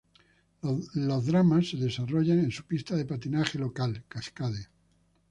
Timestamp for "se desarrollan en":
1.69-2.49